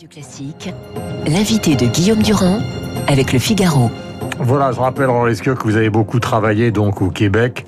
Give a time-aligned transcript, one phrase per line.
[0.00, 0.74] Radio Classique,
[1.26, 2.60] l'invité de Guillaume Durand
[3.06, 3.90] avec le Figaro.
[4.38, 7.66] Voilà, je rappelle, Roland que vous avez beaucoup travaillé donc au Québec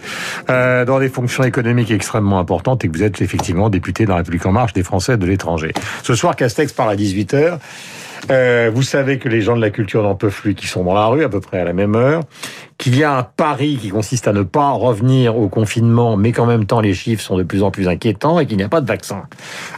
[0.49, 4.17] euh, dans des fonctions économiques extrêmement importantes et que vous êtes effectivement député de la
[4.17, 5.75] République en marche des Français de l'étranger.
[6.03, 7.59] Ce soir, Castex parle à 18h.
[8.31, 10.95] Euh, vous savez que les gens de la culture n'en peuvent plus, qui sont dans
[10.95, 12.23] la rue à peu près à la même heure,
[12.79, 16.47] qu'il y a un pari qui consiste à ne pas revenir au confinement, mais qu'en
[16.47, 18.81] même temps les chiffres sont de plus en plus inquiétants et qu'il n'y a pas
[18.81, 19.23] de vaccin.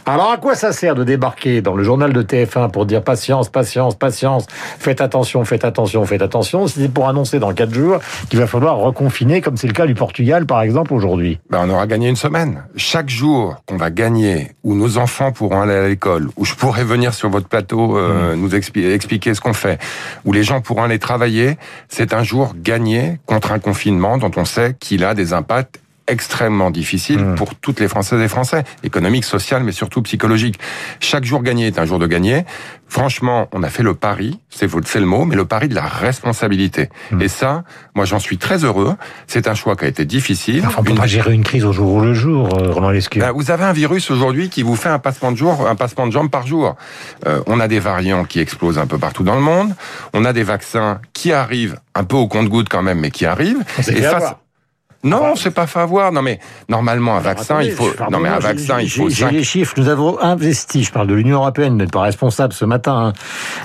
[0.07, 3.49] Alors à quoi ça sert de débarquer dans le journal de TF1 pour dire patience,
[3.49, 4.47] patience, patience,
[4.79, 7.99] faites attention, faites attention, faites attention, c'est pour annoncer dans quatre jours
[8.29, 11.39] qu'il va falloir reconfiner, comme c'est le cas du Portugal par exemple aujourd'hui?
[11.51, 12.63] Ben, On aura gagné une semaine.
[12.75, 16.83] Chaque jour qu'on va gagner, où nos enfants pourront aller à l'école, où je pourrai
[16.83, 18.34] venir sur votre plateau euh, mmh.
[18.35, 19.79] Nous expliquer ce qu'on fait,
[20.23, 21.57] où les gens pourront aller travailler,
[21.89, 26.71] c'est un jour gagné contre un confinement dont on sait qu'il a des impacts extrêmement
[26.71, 27.35] difficiles mmh.
[27.35, 30.59] pour toutes les Françaises et Français, économique, social, mais surtout psychologique.
[30.99, 32.45] Chaque jour gagné est un jour de gagné.
[32.87, 36.89] Franchement, on a fait le pari, c'est le mot, mais le pari de la responsabilité.
[37.11, 37.21] Mmh.
[37.21, 37.63] Et ça,
[37.95, 38.95] moi j'en suis très heureux.
[39.27, 40.63] C'est un choix qui a été difficile.
[40.65, 43.21] Enfin, on peut pas gérer une crise au jour le jour, euh, Roland Lescure.
[43.21, 46.05] Ben, vous avez un virus aujourd'hui qui vous fait un passement de jour, un passement
[46.05, 46.75] de jambes par jour.
[47.25, 49.73] Euh, on a des variants qui explosent un peu partout dans le monde.
[50.13, 53.63] On a des vaccins qui arrivent un peu au compte-goutte quand même, mais qui arrivent.
[53.87, 54.35] Et face,
[55.03, 56.11] non, c'est pas fait avoir.
[56.11, 57.91] Non, mais normalement, un vaccin, il faut.
[58.11, 59.09] Non, mais un vaccin, il faut.
[59.09, 59.73] J'ai les chiffres.
[59.77, 60.83] Nous avons investi.
[60.83, 63.07] Je parle de l'Union européenne, n'êtes pas responsable ce matin.
[63.07, 63.13] Hein.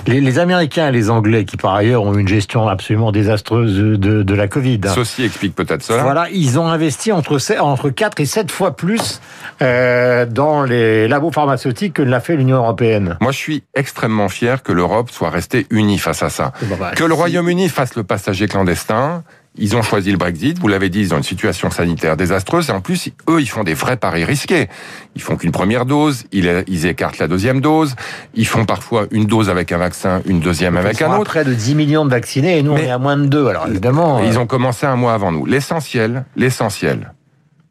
[0.07, 4.23] Les, les, Américains et les Anglais, qui par ailleurs ont une gestion absolument désastreuse de,
[4.23, 4.81] de la Covid.
[4.85, 4.91] Hein.
[4.93, 6.03] Ceci explique peut-être cela.
[6.03, 9.21] Voilà, ils ont investi entre entre 4 et 7 fois plus
[9.61, 13.17] euh, dans les labos pharmaceutiques que ne l'a fait l'Union européenne.
[13.21, 16.53] Moi, je suis extrêmement fier que l'Europe soit restée unie face à ça.
[16.63, 19.23] Bon, bah, que le Royaume-Uni fasse le passager clandestin
[19.57, 22.71] ils ont choisi le Brexit, vous l'avez dit, ils ont une situation sanitaire désastreuse, et
[22.71, 24.69] en plus, eux, ils font des vrais paris risqués.
[25.15, 27.95] Ils font qu'une première dose, ils, ils, écartent la deuxième dose,
[28.33, 31.31] ils font parfois une dose avec un vaccin, une deuxième avec un autre.
[31.31, 33.67] près de 10 millions de vaccinés, et nous, on est à moins de 2, alors
[33.67, 34.23] évidemment...
[34.23, 35.45] Ils euh, ont commencé un mois avant nous.
[35.45, 37.13] L'essentiel, l'essentiel,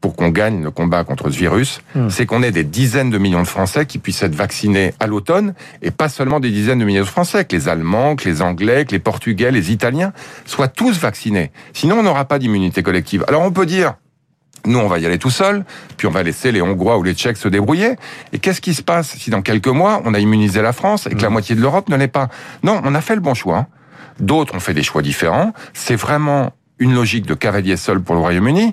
[0.00, 2.08] pour qu'on gagne le combat contre ce virus, hmm.
[2.08, 5.54] c'est qu'on ait des dizaines de millions de Français qui puissent être vaccinés à l'automne,
[5.82, 8.84] et pas seulement des dizaines de millions de Français, que les Allemands, que les Anglais,
[8.86, 10.12] que les Portugais, les Italiens
[10.46, 11.50] soient tous vaccinés.
[11.74, 13.24] Sinon, on n'aura pas d'immunité collective.
[13.28, 13.94] Alors on peut dire,
[14.66, 15.64] nous, on va y aller tout seul,
[15.96, 17.96] puis on va laisser les Hongrois ou les Tchèques se débrouiller.
[18.32, 21.10] Et qu'est-ce qui se passe si dans quelques mois, on a immunisé la France et
[21.10, 21.32] que la hmm.
[21.32, 22.28] moitié de l'Europe ne l'est pas?
[22.62, 23.66] Non, on a fait le bon choix.
[24.18, 25.52] D'autres ont fait des choix différents.
[25.72, 28.72] C'est vraiment une logique de cavalier seul pour le Royaume-Uni.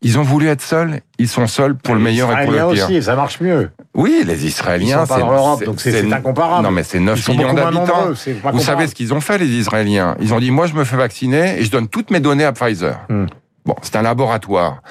[0.00, 2.84] Ils ont voulu être seuls, ils sont seuls pour le meilleur et pour le pire.
[2.84, 3.70] aussi, ça marche mieux.
[3.94, 6.64] Oui, les Israéliens, c'est l'Europe, donc c'est incomparable.
[6.64, 8.10] Non, mais c'est 9 millions d'habitants.
[8.52, 10.16] Vous savez ce qu'ils ont fait, les Israéliens?
[10.20, 12.52] Ils ont dit, moi, je me fais vacciner et je donne toutes mes données à
[12.52, 13.00] Pfizer.
[13.08, 13.26] Hmm.
[13.64, 14.82] Bon, c'est un laboratoire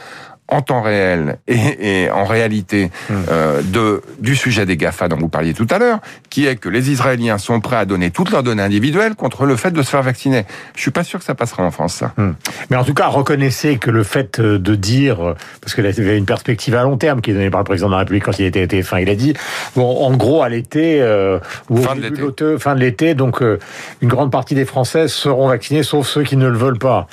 [0.48, 3.14] en temps réel et, et en réalité hmm.
[3.30, 6.00] euh, de du sujet des Gafa dont vous parliez tout à l'heure,
[6.30, 9.56] qui est que les Israéliens sont prêts à donner toutes leurs données individuelles contre le
[9.56, 10.46] fait de se faire vacciner.
[10.76, 11.96] Je suis pas sûr que ça passera en France.
[11.96, 12.14] Ça.
[12.18, 12.34] Hmm.
[12.70, 15.98] Mais en tout cas, reconnaissez que le fait euh, de dire, parce que là, il
[15.98, 18.00] y avait une perspective à long terme qui est donnée par le président de la
[18.00, 19.34] République quand il était TF1, il a dit,
[19.76, 23.60] bon, en gros, à l'été euh, ou fin, de fin de l'été, donc euh,
[24.02, 27.08] une grande partie des Français seront vaccinés, sauf ceux qui ne le veulent pas.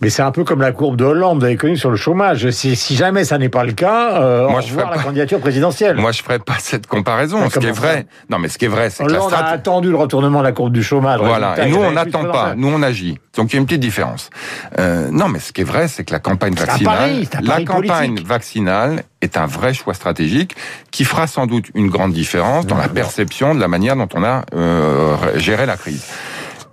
[0.00, 2.50] Mais c'est un peu comme la courbe de Hollande, vous avez connu sur le chômage
[2.50, 5.96] si, jamais ça n'est pas le cas, euh, moi, je ferai la candidature présidentielle.
[5.96, 7.48] Moi, je ferai pas cette comparaison.
[7.50, 9.36] ce qui est vrai, non, mais ce qui est vrai, c'est que la on a
[9.36, 11.20] attendu le retournement de la courbe du chômage.
[11.20, 11.66] Voilà.
[11.66, 12.54] Et nous, on n'attend pas.
[12.56, 13.18] Nous, on agit.
[13.36, 14.30] Donc, il y a une petite différence.
[14.78, 19.02] Euh, non, mais ce qui est vrai, c'est que la campagne vaccinale, la campagne vaccinale
[19.20, 20.54] est un vrai choix stratégique
[20.90, 24.22] qui fera sans doute une grande différence dans la perception de la manière dont on
[24.22, 26.04] a euh, géré la crise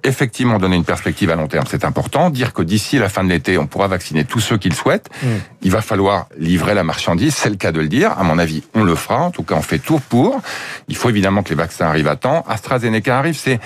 [0.03, 2.29] effectivement donner une perspective à long terme, c'est important.
[2.29, 5.09] Dire que d'ici la fin de l'été, on pourra vacciner tous ceux qui le souhaitent.
[5.23, 5.27] Mm.
[5.63, 8.11] Il va falloir livrer la marchandise, c'est le cas de le dire.
[8.17, 9.21] À mon avis, on le fera.
[9.21, 10.41] En tout cas, on fait tout pour.
[10.87, 12.43] Il faut évidemment que les vaccins arrivent à temps.
[12.47, 13.59] AstraZeneca arrive, c'est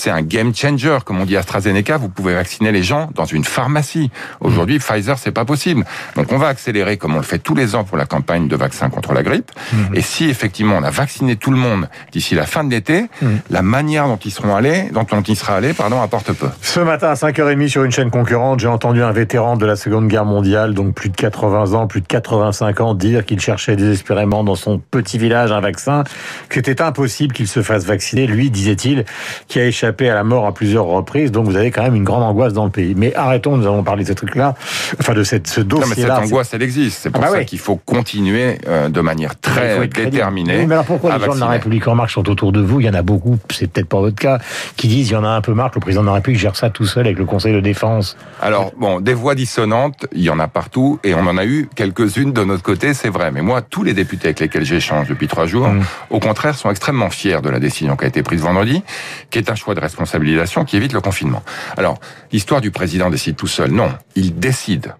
[0.00, 1.98] c'est un game changer, comme on dit AstraZeneca.
[1.98, 4.10] Vous pouvez vacciner les gens dans une pharmacie.
[4.40, 4.80] Aujourd'hui, mm.
[4.80, 5.84] Pfizer, c'est pas possible.
[6.16, 8.56] Donc, on va accélérer, comme on le fait tous les ans pour la campagne de
[8.56, 9.50] vaccins contre la grippe.
[9.72, 9.94] Mm.
[9.94, 13.26] Et si effectivement on a vacciné tout le monde d'ici la fin de l'été, mm.
[13.50, 16.48] la manière dont ils seront allés, dont on y sera allé, pardon, apporte peu.
[16.62, 20.08] Ce matin à 5h30 sur une chaîne concurrente, j'ai entendu un vétéran de la Seconde
[20.08, 24.44] Guerre mondiale, donc plus de 80 ans, plus de 85 ans, dire qu'il cherchait désespérément
[24.44, 26.04] dans son petit village un vaccin,
[26.48, 28.26] que c'était impossible qu'il se fasse vacciner.
[28.26, 29.04] Lui, disait-il,
[29.46, 32.04] qui a échappé à la mort à plusieurs reprises, donc vous avez quand même une
[32.04, 32.94] grande angoisse dans le pays.
[32.96, 34.54] Mais arrêtons, nous allons parler de ces trucs-là,
[34.98, 35.88] enfin de cette, ce dossier-là.
[35.88, 37.00] Non, mais cette angoisse, elle existe.
[37.02, 40.66] C'est pour ah bah ça qu'il faut continuer euh, de manière très déterminée.
[40.66, 42.80] mais alors pourquoi les gens de la République en marche sont autour de vous?
[42.80, 44.38] Il y en a beaucoup, c'est peut-être pas votre cas,
[44.76, 46.56] qui disent il y en a un peu marre le président de la République gère
[46.56, 48.16] ça tout seul avec le Conseil de défense.
[48.40, 51.68] Alors bon, des voix dissonantes, il y en a partout, et on en a eu
[51.74, 53.30] quelques-unes de notre côté, c'est vrai.
[53.30, 55.82] Mais moi, tous les députés avec lesquels j'échange depuis trois jours, mm.
[56.10, 58.82] au contraire, sont extrêmement fiers de la décision qui a été prise vendredi,
[59.30, 61.42] qui est un choix de responsabilisation qui évite le confinement.
[61.76, 61.98] Alors,
[62.32, 63.70] l'histoire du président décide tout seul.
[63.70, 64.94] Non, il décide.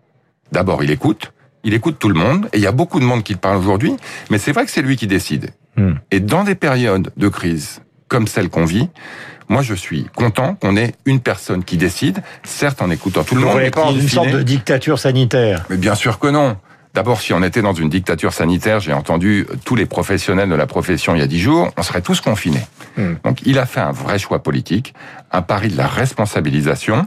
[0.52, 1.32] D'abord, il écoute.
[1.62, 3.58] Il écoute tout le monde, et il y a beaucoup de monde qui le parle
[3.58, 3.94] aujourd'hui,
[4.30, 5.50] mais c'est vrai que c'est lui qui décide.
[5.76, 5.92] Mm.
[6.10, 8.88] Et dans des périodes de crise comme celle qu'on vit,
[9.50, 13.40] moi, je suis content qu'on ait une personne qui décide, certes en écoutant tout le
[13.40, 13.60] monde.
[13.60, 15.66] Vous pas une sorte de dictature sanitaire?
[15.68, 16.56] Mais bien sûr que non.
[16.92, 20.66] D'abord, si on était dans une dictature sanitaire, j'ai entendu tous les professionnels de la
[20.66, 22.66] profession il y a dix jours, on serait tous confinés.
[22.96, 23.14] Hmm.
[23.24, 24.92] Donc, il a fait un vrai choix politique,
[25.30, 27.06] un pari de la responsabilisation.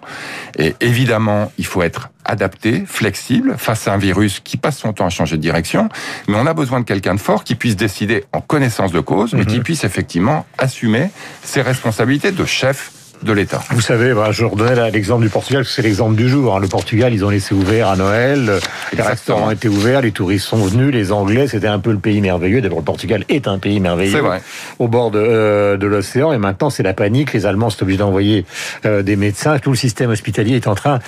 [0.57, 5.05] Et évidemment, il faut être adapté, flexible face à un virus qui passe son temps
[5.05, 5.89] à changer de direction.
[6.29, 9.33] Mais on a besoin de quelqu'un de fort qui puisse décider en connaissance de cause,
[9.33, 9.63] mais qui hmm.
[9.63, 11.09] puisse effectivement assumer
[11.43, 12.91] ses responsabilités de chef
[13.23, 13.61] de l'État.
[13.71, 16.55] Vous savez, bah, je redonnais l'exemple du Portugal, c'est l'exemple du jour.
[16.55, 16.59] Hein.
[16.59, 18.59] Le Portugal, ils ont laissé ouvert à Noël,
[18.95, 22.21] les restaurants étaient ouverts, les touristes sont venus, les Anglais, c'était un peu le pays
[22.21, 22.61] merveilleux.
[22.61, 24.41] D'abord, le Portugal est un pays merveilleux, vrai.
[24.79, 27.33] au bord de, euh, de l'océan, et maintenant c'est la panique.
[27.33, 28.45] Les Allemands sont obligés d'envoyer
[28.85, 29.57] euh, des médecins.
[29.59, 30.99] Tout le système hospitalier est en train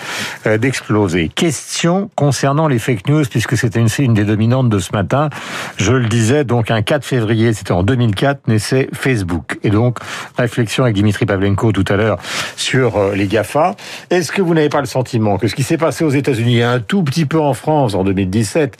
[0.45, 1.29] euh, d'exploser.
[1.29, 5.29] Question concernant les fake news, puisque c'était une, une des dominantes de ce matin.
[5.77, 9.57] Je le disais, donc un 4 février, c'était en 2004, naissait Facebook.
[9.63, 9.97] Et donc,
[10.37, 12.04] réflexion avec Dimitri Pavlenko tout à l'heure
[12.55, 13.75] sur euh, les GAFA.
[14.09, 16.63] Est-ce que vous n'avez pas le sentiment que ce qui s'est passé aux États-Unis et
[16.63, 18.77] un tout petit peu en France en 2017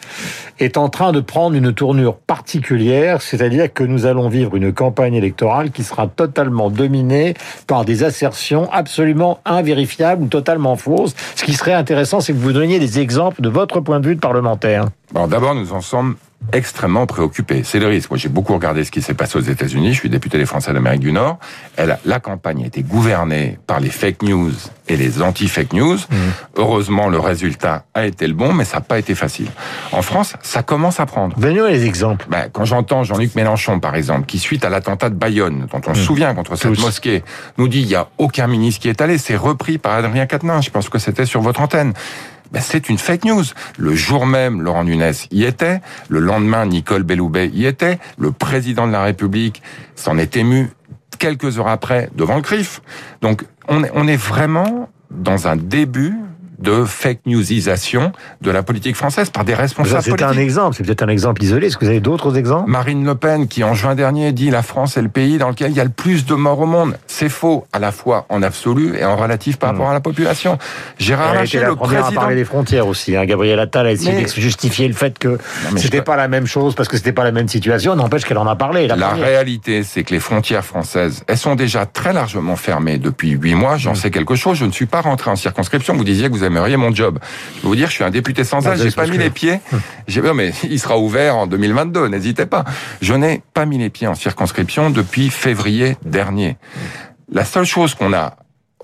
[0.60, 5.16] est en train de prendre une tournure particulière, c'est-à-dire que nous allons vivre une campagne
[5.16, 7.34] électorale qui sera totalement dominée
[7.68, 11.16] par des assertions absolument invérifiables ou totalement fausses.
[11.36, 14.16] Ce qui serait intéressant, c'est que vous donniez des exemples de votre point de vue
[14.16, 14.86] de parlementaire.
[15.14, 16.16] d'abord, nous en sommes
[16.52, 17.64] extrêmement préoccupé.
[17.64, 18.10] C'est le risque.
[18.12, 19.94] Moi, j'ai beaucoup regardé ce qui s'est passé aux États-Unis.
[19.94, 21.40] Je suis député des Français d'Amérique du Nord.
[21.76, 24.52] Elle, la campagne a été gouvernée par les fake news
[24.88, 25.98] et les anti-fake news.
[25.98, 26.16] Mmh.
[26.58, 29.50] Heureusement, le résultat a été le bon, mais ça n'a pas été facile.
[29.92, 31.38] En France, ça commence à prendre.
[31.38, 32.26] Donnez-nous les exemples.
[32.30, 35.94] Ben, quand j'entends Jean-Luc Mélenchon, par exemple, qui suite à l'attentat de Bayonne, dont on
[35.94, 36.04] se mmh.
[36.04, 37.24] souvient contre cette mosquée,
[37.58, 40.64] nous dit il n'y a aucun ministre qui est allé, c'est repris par Adrien Quatennens.
[40.64, 41.94] Je pense que c'était sur votre antenne.
[42.56, 43.44] Ben, c'est une fake news.
[43.78, 45.82] Le jour même, Laurent Nunes y était.
[46.08, 48.00] Le lendemain, Nicole Belloubet y était.
[48.18, 49.62] Le président de la République
[49.96, 50.70] s'en est ému
[51.20, 52.82] quelques heures après devant le CRIF.
[53.22, 56.16] Donc, on est, on est vraiment dans un début
[56.60, 58.12] de fake newsisation
[58.42, 61.68] de la politique française par des responsables C'est un exemple, c'est peut-être un exemple isolé.
[61.68, 62.70] Est-ce que vous avez d'autres exemples?
[62.70, 65.72] Marine Le Pen, qui en juin dernier dit la France est le pays dans lequel
[65.72, 66.98] il y a le plus de morts au monde.
[67.08, 69.76] C'est faux, à la fois en absolu et en relatif par hmm.
[69.76, 70.58] rapport à la population.
[71.00, 72.06] Gérard Larcher, le président...
[72.06, 73.16] à parler des frontières aussi.
[73.16, 73.26] Hein.
[73.26, 75.38] Gabriel Attal a essayé de justifier le fait que
[75.78, 77.96] c'était pas la même chose parce que c'était pas la même situation.
[77.96, 78.88] N'empêche qu'elle en a parlé.
[78.88, 83.56] La, réalité, c'est que les frontières françaises, elles sont déjà très largement fermées depuis huit
[83.56, 83.78] mois.
[83.78, 83.96] J'en hmm.
[83.96, 84.58] sais quelque chose.
[84.58, 85.96] Je ne suis pas rentré en circonscription.
[85.96, 87.20] Vous disiez que vous aimeriez mon job.
[87.56, 89.60] Je peux vous dire, je suis un député sans âge, j'ai pas mis les pieds.
[90.08, 92.64] J'ai, non, mais il sera ouvert en 2022, n'hésitez pas.
[93.02, 96.58] Je n'ai pas mis les pieds en circonscription depuis février dernier.
[97.32, 98.36] La seule chose qu'on a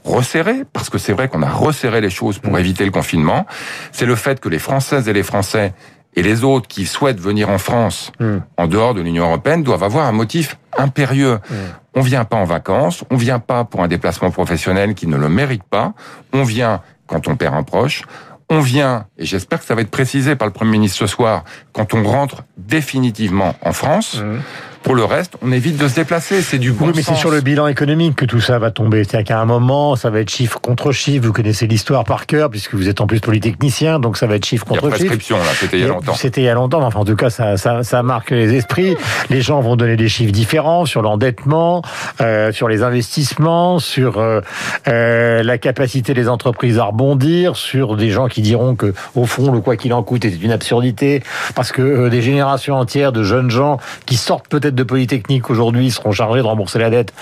[0.04, 3.46] resserré, parce que c'est vrai qu'on a resserré les choses pour éviter le confinement,
[3.92, 5.74] c'est le fait que les Françaises et les Français
[6.16, 8.40] et les autres qui souhaitent venir en France, hmm.
[8.58, 11.40] en dehors de l'Union européenne, doivent avoir un motif impérieux.
[11.50, 11.56] Hmm.
[11.96, 15.30] On vient pas en vacances, on vient pas pour un déplacement professionnel qui ne le
[15.30, 15.94] mérite pas,
[16.34, 16.81] on vient
[17.12, 18.04] quand on perd un proche,
[18.50, 21.44] on vient, et j'espère que ça va être précisé par le Premier ministre ce soir,
[21.74, 24.40] quand on rentre définitivement en France, mmh.
[24.83, 26.42] Pour le reste, on évite de se déplacer.
[26.42, 29.04] C'est du bon Oui, mais c'est sur le bilan économique que tout ça va tomber.
[29.04, 31.25] C'est-à-dire qu'à un moment, ça va être chiffre contre chiffre.
[31.25, 34.46] Vous connaissez l'histoire par cœur, puisque vous êtes en plus polytechnicien, donc ça va être
[34.46, 34.98] chiffre contre chiffre.
[34.98, 36.13] prescription, là, c'était il y a longtemps.
[36.15, 38.96] C'était il y a longtemps, enfin, en tout cas, ça, ça, ça marque les esprits.
[39.29, 41.84] Les gens vont donner des chiffres différents sur l'endettement,
[42.20, 44.41] euh, sur les investissements, sur euh,
[44.88, 49.51] euh, la capacité des entreprises à rebondir, sur des gens qui diront que, au fond,
[49.51, 51.22] le quoi qu'il en coûte est une absurdité,
[51.56, 55.92] parce que euh, des générations entières de jeunes gens qui sortent peut-être de Polytechnique aujourd'hui
[55.92, 57.13] seront chargés de rembourser la dette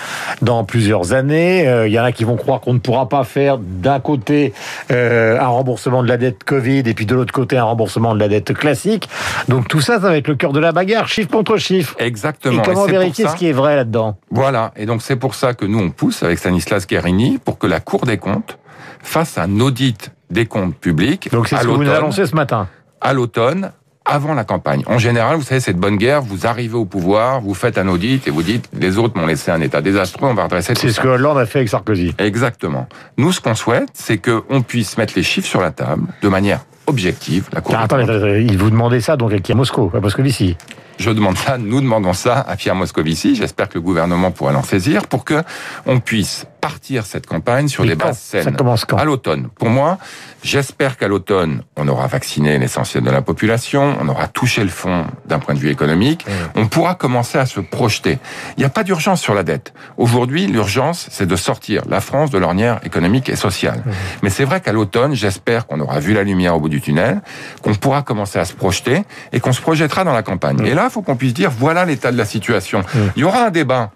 [0.42, 1.68] dans plusieurs années.
[1.68, 4.52] Euh, il y en a qui vont croire qu'on ne pourra pas faire d'un côté
[4.90, 8.20] euh, un remboursement de la dette Covid et puis de l'autre côté un remboursement de
[8.20, 9.08] la dette classique.
[9.48, 11.94] Donc tout ça, ça va être le cœur de la bagarre, chiffre contre chiffre.
[11.98, 12.62] Exactement.
[12.62, 14.16] Et comment vérifier ce qui est vrai là-dedans?
[14.30, 14.72] Voilà.
[14.76, 17.80] Et donc c'est pour ça que nous on pousse avec Stanislas Guérini pour que la
[17.80, 18.58] Cour des comptes
[19.02, 21.30] fasse un audit des comptes publics.
[21.32, 22.68] Donc c'est ce que vous nous annoncez ce matin.
[23.00, 23.72] À l'automne,
[24.10, 24.82] avant la campagne.
[24.86, 27.86] En général, vous savez, c'est de bonne guerre, vous arrivez au pouvoir, vous faites un
[27.86, 30.80] audit et vous dites, les autres m'ont laissé un état désastreux, on va redresser tout
[30.80, 32.12] C'est ce que Hollande a fait avec Sarkozy.
[32.18, 32.88] Exactement.
[33.16, 36.60] Nous, ce qu'on souhaite, c'est qu'on puisse mettre les chiffres sur la table de manière
[36.88, 37.48] objective.
[37.52, 40.56] La Cour attendez, il vous demandez ça donc à Moscou, à Moscovici
[41.00, 43.34] je demande ça, nous demandons ça à Pierre Moscovici.
[43.34, 45.42] J'espère que le gouvernement pourra l'en saisir pour que
[45.86, 48.44] on puisse partir cette campagne sur des bases saines.
[48.44, 49.48] Ça commence quand À l'automne.
[49.58, 49.98] Pour moi,
[50.42, 55.06] j'espère qu'à l'automne, on aura vacciné l'essentiel de la population, on aura touché le fond
[55.26, 58.18] d'un point de vue économique, on pourra commencer à se projeter.
[58.56, 59.72] Il n'y a pas d'urgence sur la dette.
[59.96, 63.82] Aujourd'hui, l'urgence, c'est de sortir la France de l'ornière économique et sociale.
[64.22, 67.20] Mais c'est vrai qu'à l'automne, j'espère qu'on aura vu la lumière au bout du tunnel,
[67.62, 70.64] qu'on pourra commencer à se projeter et qu'on se projettera dans la campagne.
[70.66, 72.82] Et là, il faut qu'on puisse dire, voilà l'état de la situation.
[73.16, 73.90] Il y aura un débat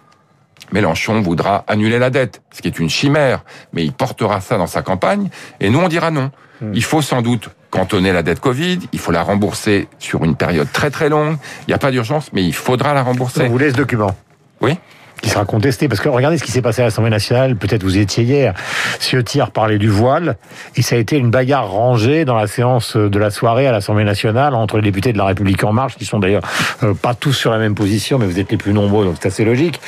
[0.71, 3.43] Mélenchon voudra annuler la dette, ce qui est une chimère,
[3.73, 6.31] mais il portera ça dans sa campagne, et nous on dira non.
[6.61, 6.71] Hmm.
[6.73, 10.71] Il faut sans doute cantonner la dette Covid, il faut la rembourser sur une période
[10.71, 13.47] très très longue, il n'y a pas d'urgence, mais il faudra la rembourser.
[13.47, 14.15] vous laisse ce document?
[14.61, 14.77] Oui
[15.25, 15.87] qui sera contesté.
[15.87, 18.53] Parce que regardez ce qui s'est passé à l'Assemblée nationale, peut-être vous étiez hier,
[18.99, 20.37] Ciotti parlait du voile,
[20.75, 24.03] et ça a été une bagarre rangée dans la séance de la soirée à l'Assemblée
[24.03, 26.43] nationale entre les députés de la République En Marche, qui sont d'ailleurs
[26.83, 29.29] euh, pas tous sur la même position, mais vous êtes les plus nombreux, donc c'est
[29.29, 29.79] assez logique.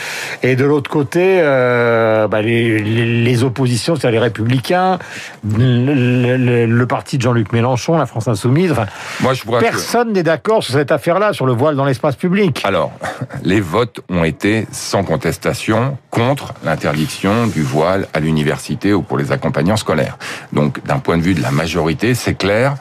[0.42, 4.98] Et de l'autre côté, euh, bah, les, les, oppositions, c'est-à-dire les Républicains,
[5.48, 8.88] le, parti de Jean-Luc Mélenchon, la France Insoumise, enfin,
[9.22, 12.64] Moi, je personne n'est d'accord sur cette affaire-là, sur le voile dans l'espace public.
[12.66, 12.92] Alors,
[13.44, 15.27] les votes ont été sans contestation
[16.10, 20.18] contre l'interdiction du voile à l'université ou pour les accompagnants scolaires.
[20.54, 22.76] Donc, d'un point de vue de la majorité, c'est clair,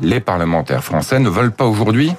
[0.00, 2.12] les parlementaires français ne veulent pas aujourd'hui,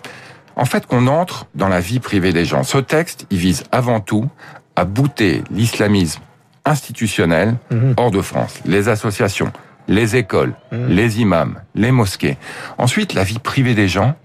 [0.55, 2.63] en fait, qu'on entre dans la vie privée des gens.
[2.63, 4.27] Ce texte, il vise avant tout
[4.75, 6.21] à bouter l'islamisme
[6.65, 7.93] institutionnel mhm.
[7.97, 8.59] hors de France.
[8.65, 9.51] Les associations,
[9.87, 10.87] les écoles, mhm.
[10.89, 12.37] les imams, les mosquées.
[12.77, 14.15] Ensuite, la vie privée des gens,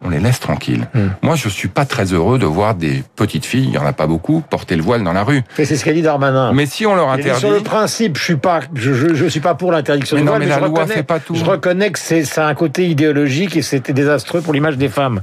[0.00, 0.88] on les laisse tranquilles.
[0.94, 1.08] Hmm.
[1.22, 3.92] Moi, je suis pas très heureux de voir des petites filles, il y en a
[3.92, 5.42] pas beaucoup, porter le voile dans la rue.
[5.56, 6.52] C'est ce qu'a dit Darmanin.
[6.52, 7.40] Mais si on leur interdit...
[7.40, 10.40] Sur le principe, je suis pas, je, je, suis pas pour l'interdiction du voile.
[10.40, 11.34] Mais, la loi fait pas tout.
[11.34, 14.88] Je reconnais que c'est, ça a un côté idéologique et c'était désastreux pour l'image des
[14.88, 15.20] femmes.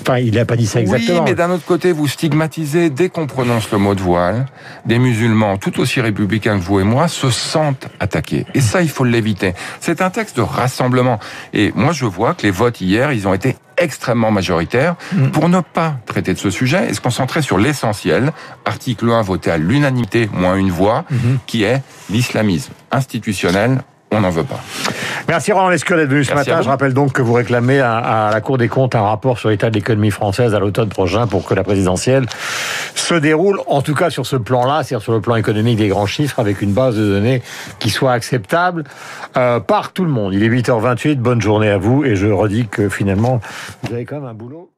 [0.00, 1.20] Enfin, il a pas dit ça exactement.
[1.20, 4.46] Oui, mais d'un autre côté, vous stigmatisez, dès qu'on prononce le mot de voile,
[4.84, 8.44] des musulmans, tout aussi républicains que vous et moi, se sentent attaqués.
[8.54, 9.54] Et ça, il faut l'éviter.
[9.80, 11.18] C'est un texte de rassemblement.
[11.54, 15.30] Et moi, je vois que les votes hier, ils ont été extrêmement majoritaire mm.
[15.30, 18.32] pour ne pas traiter de ce sujet et se concentrer sur l'essentiel.
[18.64, 21.38] Article 1 voté à l'unanimité, moins une voix, mm-hmm.
[21.46, 23.78] qui est l'islamisme institutionnel
[24.10, 24.60] on n'en veut pas.
[25.28, 26.62] Merci Roland Lescure d'être venu ce matin.
[26.62, 29.68] Je rappelle donc que vous réclamez à, la Cour des comptes un rapport sur l'état
[29.68, 32.26] de l'économie française à l'automne prochain pour que la présidentielle
[32.94, 36.06] se déroule, en tout cas sur ce plan-là, c'est-à-dire sur le plan économique des grands
[36.06, 37.42] chiffres, avec une base de données
[37.78, 38.84] qui soit acceptable
[39.36, 40.34] euh, par tout le monde.
[40.34, 43.40] Il est 8h28, bonne journée à vous, et je redis que finalement,
[43.82, 44.70] vous avez quand même un boulot.